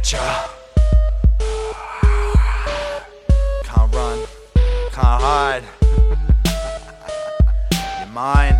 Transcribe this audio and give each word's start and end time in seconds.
at 0.00 0.12
ya. 0.12 0.48
Can't 3.64 3.94
run, 3.94 4.18
can't 4.92 5.22
hide. 5.22 5.64
You're 7.98 8.08
mine. 8.08 8.59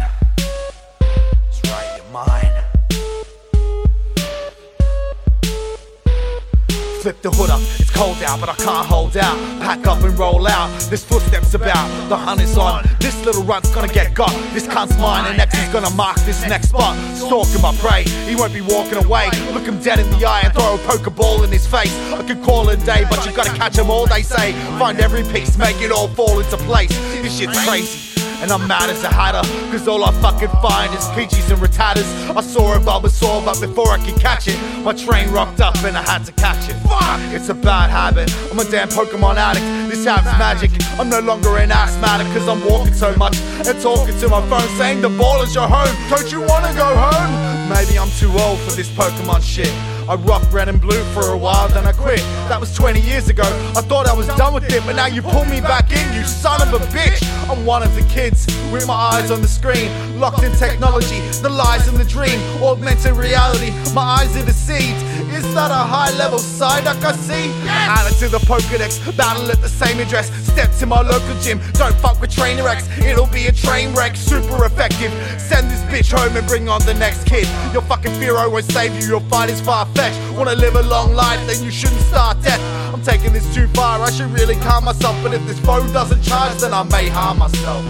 Flip 7.01 7.22
the 7.22 7.30
hood 7.30 7.48
up, 7.48 7.60
it's 7.78 7.90
cold 7.90 8.22
out, 8.22 8.40
but 8.40 8.51
I 8.51 8.54
can't 8.56 8.87
hold 8.87 9.17
out. 9.17 9.35
Pack 9.62 9.87
up 9.87 10.04
and 10.04 10.19
roll 10.19 10.46
out, 10.46 10.69
this 10.90 11.03
footsteps 11.03 11.54
about. 11.54 11.88
The 12.10 12.17
hunt 12.17 12.42
is 12.42 12.58
on, 12.58 12.85
this 12.99 13.24
little 13.24 13.42
run's 13.42 13.71
gonna 13.71 13.88
get 13.88 14.12
got. 14.12 14.30
This 14.53 14.67
cunt's 14.67 14.99
mine, 14.99 15.24
and 15.24 15.40
X 15.40 15.56
is 15.56 15.72
gonna 15.72 15.88
mark 15.94 16.18
this 16.27 16.46
next 16.46 16.68
spot. 16.68 16.95
Stalking 17.16 17.62
my 17.62 17.74
prey, 17.77 18.02
he 18.28 18.36
won't 18.36 18.52
be 18.52 18.60
walking 18.60 19.02
away. 19.02 19.30
Look 19.55 19.64
him 19.64 19.80
dead 19.80 19.98
in 19.98 20.10
the 20.10 20.27
eye 20.27 20.42
and 20.44 20.52
throw 20.52 20.74
a 20.74 20.78
Poke 20.78 21.14
Ball 21.16 21.42
in 21.42 21.50
his 21.50 21.66
face. 21.66 21.96
I 22.12 22.22
could 22.22 22.42
call 22.42 22.68
it 22.68 22.84
day, 22.84 23.06
but 23.08 23.24
you 23.24 23.32
gotta 23.32 23.56
catch 23.56 23.78
'em 23.78 23.88
all, 23.88 24.06
they 24.06 24.22
say. 24.22 24.52
Find 24.78 25.00
every 25.00 25.22
piece, 25.22 25.56
make 25.56 25.80
it 25.80 25.91
all 25.91 26.08
fall 26.08 26.38
into 26.38 26.58
place. 26.58 26.94
This 27.22 27.38
shit's 27.38 27.58
crazy. 27.64 28.09
And 28.40 28.50
I'm 28.50 28.66
mad 28.66 28.88
as 28.88 29.04
a 29.04 29.08
hatter, 29.08 29.46
cause 29.70 29.86
all 29.86 30.02
I 30.02 30.12
fucking 30.22 30.48
find 30.62 30.94
is 30.94 31.04
Pidgeys 31.08 31.50
and 31.52 31.60
Rattatas. 31.60 32.08
I 32.34 32.40
saw 32.40 32.74
a 32.74 32.78
Bulbasaur, 32.78 33.44
but 33.44 33.60
before 33.60 33.90
I 33.90 33.98
could 34.04 34.18
catch 34.18 34.48
it, 34.48 34.58
my 34.82 34.94
train 34.94 35.30
rocked 35.30 35.60
up 35.60 35.76
and 35.84 35.96
I 35.96 36.02
had 36.02 36.24
to 36.24 36.32
catch 36.32 36.68
it. 36.70 36.74
Fuck! 36.88 37.20
It's 37.34 37.50
a 37.50 37.54
bad 37.54 37.90
habit, 37.90 38.34
I'm 38.50 38.58
a 38.58 38.64
damn 38.64 38.88
Pokemon 38.88 39.36
addict. 39.36 39.66
This 39.90 40.06
hab's 40.06 40.24
magic, 40.38 40.70
I'm 40.98 41.10
no 41.10 41.20
longer 41.20 41.58
an 41.58 41.70
asthmatic, 41.70 42.26
cause 42.28 42.48
I'm 42.48 42.64
walking 42.64 42.94
so 42.94 43.14
much 43.16 43.36
and 43.38 43.78
talking 43.82 44.18
to 44.18 44.28
my 44.28 44.41
phone 44.48 44.68
saying 44.78 45.02
the 45.02 45.10
ball 45.10 45.42
is 45.42 45.54
your 45.54 45.68
home. 45.68 45.94
Don't 46.08 46.32
you 46.32 46.41
wanna 46.41 46.72
go 46.74 46.88
home? 46.96 47.68
Maybe 47.68 47.98
I'm 47.98 48.10
too 48.18 48.32
old 48.38 48.58
for 48.60 48.72
this 48.72 48.88
Pokemon 48.88 49.42
shit. 49.42 49.72
I 50.09 50.14
rocked 50.14 50.52
red 50.52 50.68
and 50.68 50.80
blue 50.80 51.02
for 51.14 51.33
a 51.33 51.36
while, 51.36 51.69
then 51.69 51.86
I 51.86 51.92
quit. 51.92 52.20
That 52.48 52.61
was 52.61 52.75
20 52.75 53.00
years 53.00 53.28
ago. 53.28 53.44
I 53.77 53.83
thought 53.83 54.06
I 54.06 54.14
was 54.14 54.27
done 54.28 54.55
with 54.55 54.70
it, 54.72 54.83
but 54.84 54.97
now 54.97 55.06
you 55.06 55.22
pull 55.22 55.44
me 55.44 55.61
back 55.61 55.91
in, 55.92 56.14
you 56.14 56.25
son 56.25 56.61
of 56.62 56.72
a 56.75 56.84
bitch. 56.86 57.22
I'm 57.50 57.64
one 57.66 57.83
of 57.83 57.94
the 57.94 58.02
kids 58.02 58.47
with 58.72 58.86
my 58.86 58.94
eyes 58.94 59.30
on 59.30 59.41
the 59.42 59.48
screen, 59.48 59.91
locked 60.19 60.42
in 60.42 60.52
technology, 60.52 61.20
the 61.42 61.48
lies 61.48 61.88
and 61.88 61.97
the 61.97 62.05
dream, 62.05 62.38
augmented 62.62 63.12
reality. 63.12 63.70
My 63.92 64.22
eyes 64.22 64.36
are 64.36 64.44
deceived. 64.44 64.98
Is 65.30 65.55
that 65.55 65.70
a 65.70 65.75
high 65.75 66.10
level 66.19 66.38
Psyduck 66.38 67.03
I 67.03 67.12
see? 67.12 67.50
Add 67.66 68.10
it 68.10 68.16
to 68.19 68.28
the 68.28 68.38
Pokedex, 68.38 69.16
battle 69.16 69.50
at 69.50 69.60
the 69.60 69.69
same 69.69 69.98
address. 69.98 70.30
Step 70.47 70.70
to 70.78 70.86
my 70.86 71.03
local 71.03 71.34
gym, 71.41 71.60
don't 71.75 71.94
fuck 71.97 72.20
with 72.20 72.30
Trainer 72.30 72.69
X, 72.69 72.88
it'll 72.98 73.27
be 73.27 73.47
a 73.47 73.53
train 73.53 73.94
wreck, 73.94 74.16
super 74.16 74.64
effective. 74.64 75.10
This 75.38 75.59
bitch 75.91 76.16
home 76.16 76.36
and 76.36 76.46
bring 76.46 76.69
on 76.69 76.80
the 76.86 76.94
next 76.94 77.24
kid. 77.27 77.48
Your 77.72 77.83
fucking 77.83 78.12
Fearow 78.12 78.50
won't 78.50 78.64
save 78.66 78.94
you, 79.00 79.08
your 79.08 79.20
fight 79.22 79.50
is 79.50 79.60
far 79.60 79.84
fetched. 79.86 80.19
Wanna 80.36 80.55
live 80.55 80.77
a 80.77 80.82
long 80.82 81.12
life, 81.12 81.44
then 81.47 81.62
you 81.64 81.70
shouldn't 81.70 82.00
start 82.02 82.41
death. 82.42 82.60
I'm 82.94 83.02
taking 83.02 83.32
this 83.32 83.52
too 83.55 83.66
far, 83.69 84.00
I 84.00 84.10
should 84.10 84.30
really 84.30 84.55
calm 84.56 84.84
myself. 84.84 85.16
But 85.22 85.34
if 85.34 85.44
this 85.47 85.58
phone 85.60 85.92
doesn't 85.92 86.22
charge, 86.22 86.58
then 86.58 86.72
I 86.72 86.84
may 86.84 87.08
harm 87.08 87.38
myself. 87.38 87.84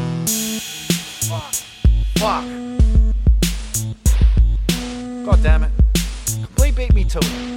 Fuck. 1.29 1.55
Fuck. 2.19 2.45
God 5.27 5.43
damn 5.43 5.65
it. 5.65 5.71
Complete 6.43 6.77
beat 6.77 6.95
me 6.95 7.05
to 7.05 7.19
it. 7.19 7.51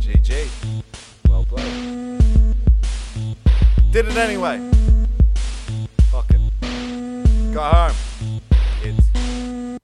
GG. 0.00 0.48
Well 1.28 1.44
played. 1.44 2.18
Did 3.92 4.08
it 4.08 4.16
anyway. 4.16 4.79
Home. 7.60 8.09